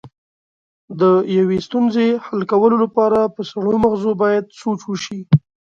د 0.99 1.01
یوې 1.37 1.57
ستونزې 1.67 2.07
حل 2.25 2.41
کولو 2.51 2.75
لپاره 2.83 3.19
په 3.35 3.41
سړو 3.51 3.73
مغزو 3.83 4.11
باید 4.21 4.45
سوچ 4.61 4.79
وشي. 4.85 5.19